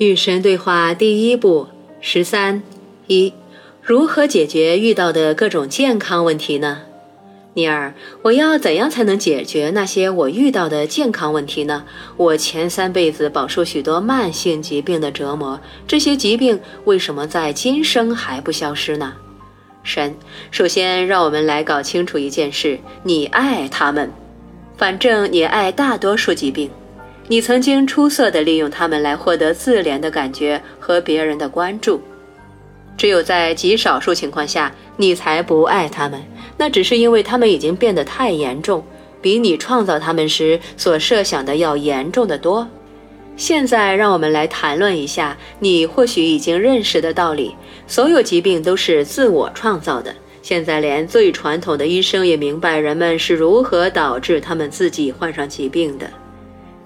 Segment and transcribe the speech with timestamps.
[0.00, 1.66] 与神对话第一步
[2.00, 2.62] 十三
[3.06, 3.34] 一，
[3.82, 6.78] 如何解决遇到的各种健康问题呢？
[7.52, 11.84] 尼尔，我要怎样才能解决那些我遇到的健康问题呢？
[12.16, 19.12] 我前三辈子饱受许多慢性疾病的折磨，这些疾病为什么在今生还不消失呢？
[19.82, 20.14] 神，
[20.50, 24.10] 首先让我们来搞清楚一件事：你爱他们，
[24.78, 26.70] 反正你爱大多数疾病。
[27.30, 32.00] 你曾经出色地利用它们来获得自怜的感觉和别人的关注，
[32.96, 36.20] 只有在极少数情况下，你才不爱他们。
[36.58, 38.84] 那只是因为他们已经变得太严重，
[39.22, 42.66] 比你创造他们时所设想的要严重的多。
[43.36, 47.54] 现在，让我们来谈论一下你或许已经认识的道理：
[47.86, 50.12] 所有疾病都是自我创造的。
[50.42, 56.10] 现在，连最传统的医生也明白人们是如何导致他们自己患上疾病的。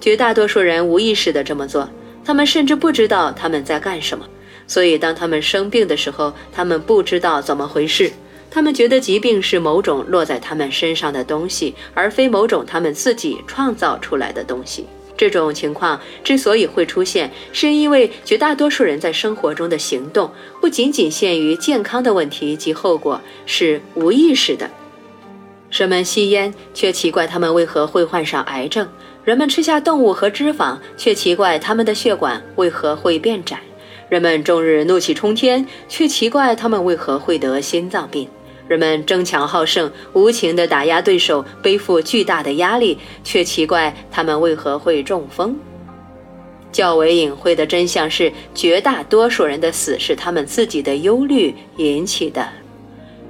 [0.05, 1.89] 绝大多数人无意识地这么做，
[2.23, 4.29] 他们甚至不知道他们在干什么。
[4.67, 8.13] 所以，当他们生病的时候，他们不知道怎么回事。
[8.51, 14.85] 他们觉得疾病是某种落在他们身上的东西，而非某种他们自己创造出来的东西。
[15.17, 24.71] 这种情况之所以会出现，是因为绝大多数人在生活中的行动不仅仅限于健康的问题及后果，是无意识的。
[25.77, 28.87] 人们吸烟，却奇怪他们为何会患上癌症。
[29.25, 33.57] 人们吃下动物和脂肪，却奇怪他们的血管为何会变窄；
[34.09, 38.29] 人们终日怒气冲天，却奇怪他们为何会得心脏病；
[38.69, 45.59] 人们争强好胜，无情地打压对手，背负巨大的压力，却奇怪他们为何会中风。
[46.71, 52.49] 较为隐晦的真相是，绝大多数人的死是他们自己的忧虑引起的。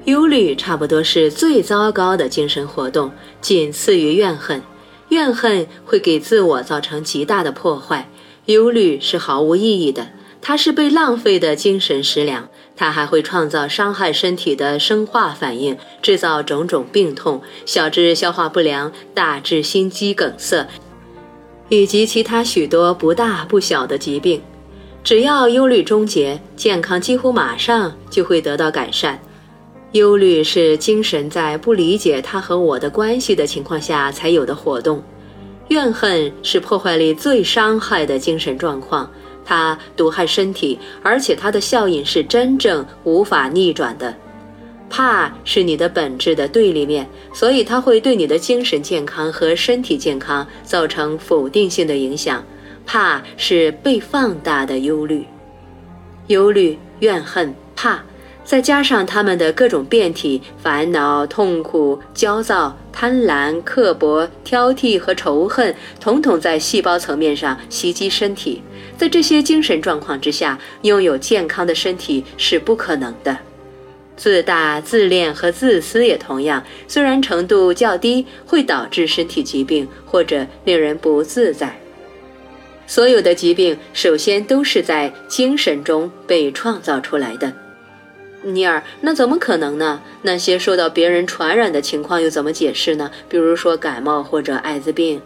[0.04, 3.10] 忧虑差不多是最糟糕的精神活动，
[3.40, 4.60] 仅次于怨恨。
[5.08, 8.10] 怨恨会给自我造成极大的破坏，
[8.46, 10.08] 忧虑是毫无意义的，
[10.42, 20.68] 它是被浪费的精神食粮，它还会创造伤害身体的生化反应，制造种种病痛，小至消化不良，大至心肌梗塞，
[21.70, 24.42] 以及其他许多不大不小的疾病。
[25.02, 29.18] 只要忧虑终结，健康几乎马上就会得到改善。
[29.94, 35.00] 忧虑是精神在不理解他和我的关系的情况下才有的活动，
[35.68, 39.08] 怨恨是破坏力最伤害的精神状况，
[39.44, 44.12] 它毒害身体，而且它的效应是真正无法逆转的。
[44.90, 52.44] 怕是你的本质的对立面，所以它会对你的精神健康和身体健康造成否定性的影响。
[52.84, 55.24] 怕是被放大的忧虑，
[56.26, 58.02] 忧虑、怨恨、怕。
[58.44, 68.62] 再加上他们的各种变体：烦恼、痛苦、焦躁、贪婪、刻薄、挑剔和仇恨，统统在细胞层面上袭击身体。
[68.98, 73.36] 在这些精神状况之下，拥有健康的身体是不可能的。
[74.16, 81.76] 自大、自恋和自私也同样，虽然程度较低，会导致身体疾病或者令人不自在。
[82.86, 87.50] 所有的疾病首先都是在精神中被创造出来的。
[88.44, 90.00] 尼尔，那怎么可能呢？
[90.22, 93.10] 那些受到别人传染的情况又怎么解释呢？
[93.28, 95.20] 比如说感冒或者艾滋病。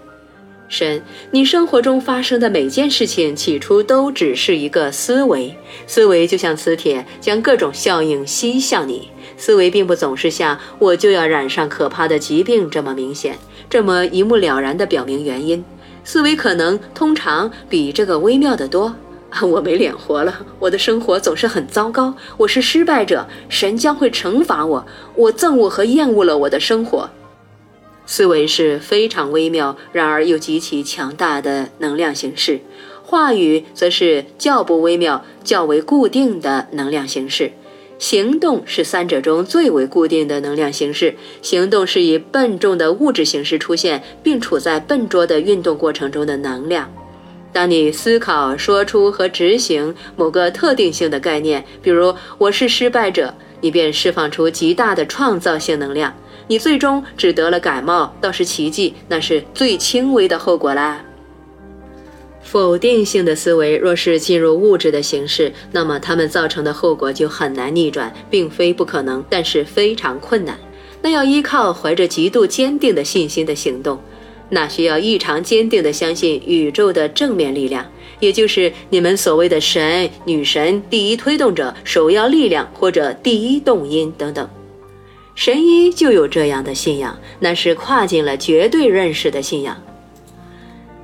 [0.69, 5.57] 神，你生活中发生的每件事情起初都只是一个思维，
[5.87, 9.09] 思维就像磁铁，将各种效应吸向你。
[9.39, 13.39] 思维并不总是像我就要染上可怕的疾病这么明显，
[13.71, 15.65] 这么一目了然地表明原因。
[16.05, 18.95] 思维可能通常比这个微妙得多。
[19.43, 24.87] 我没脸活了，我的生活总是很糟糕，我是失败者，神将会惩罚我。
[25.15, 27.09] 我憎恶和厌恶了我的生活。
[28.07, 32.61] 思维是非常微妙，然而又极其强大的能量形式。
[33.05, 37.53] 话语则是较不微妙、较为固定的能量形式。
[37.99, 41.17] 行动是三者中最为固定的能量形式。
[41.43, 46.91] 行动是以笨重的物质形式出现，并处在笨拙的运动过程中的能量。
[47.59, 56.15] 当你思考、说出和执行某个特定性的概念，比如“我是失败者”，你便释放出极大的创造性能量。
[56.47, 61.05] 你最终只得了感冒，倒是奇迹，那是最轻微的后果啦。
[62.45, 70.57] 否定性的思维若是进入物质的形式，那么它们造成的后果就很难逆转，并非不可能，但是非常困难。
[71.03, 73.99] 那要依靠怀着极度坚定的信心的行动。
[74.51, 77.85] 那需要异常坚定地相信宇宙的正面力量，
[78.21, 84.49] 也就是你们所谓的神、女神、第一推动者、首要力量或者第一动因等等。
[85.35, 89.77] 神医就有这样的信仰，那是跨进了绝对认识的信仰。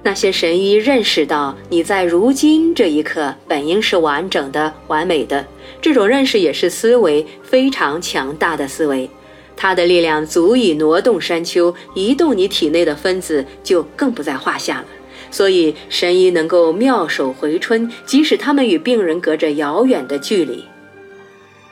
[0.02, 5.46] 那些神医认识到你在如今这一刻本应是完整的、完美的，
[5.80, 9.08] 这种认识也是思维非常强大的思维，
[9.56, 14.86] 它的力量足以挪动山丘，移动你体内的分子就更不在话下了。
[15.30, 20.64] 所以神医能够妙手回春，即使他们与病人隔着遥远的距离。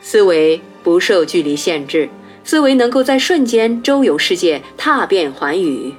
[0.01, 2.09] 思维不受距离限制，
[2.43, 5.95] 思维能够在瞬间周游世界，踏遍寰宇。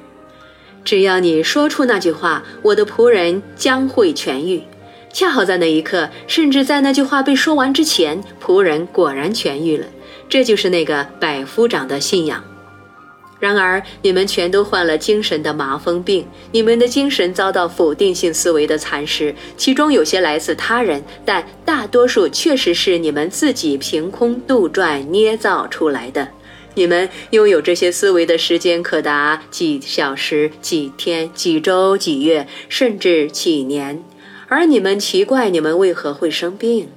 [0.83, 4.61] 只要你说出那句话，我的仆人将会痊愈。
[5.13, 9.85] 恰好在那一刻，甚至在那句话被说完之前，仆人果然痊愈了。
[10.33, 12.43] 这就是那个百夫长的信仰。
[13.39, 26.27] 然而，你们全都患了精神的麻风病，你们的精神遭到否定性思维的蚕食，其中有些来自他人，但大多数确实是你们自己凭空杜撰捏造出来的。
[26.73, 34.03] 你们拥有这些思维的时间可达几小时、几天、几周、几月，甚至几年，
[34.47, 36.89] 而你们奇怪你们为何会生病。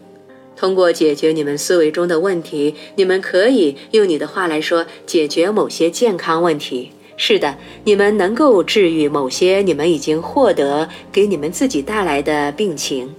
[0.57, 6.91] 通过解决你们思维中的问题，你们可以用你的话来说解决某些健康问题。
[7.19, 13.15] 是的，你们能够治愈某些你们已经获得给你们自己带来的病情，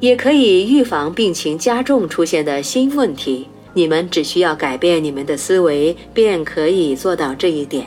[0.00, 3.46] 也可以预防病情加重出现的新问题。
[3.74, 7.86] 你们只需要改变你们的思维，便可以做到这一点。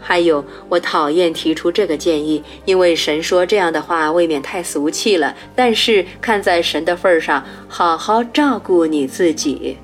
[0.00, 5.34] 还有，我讨厌提出这个建议，因为神说这样的话未免太俗气了。
[5.54, 9.76] 但是看在神的份上，好好照顾你自己。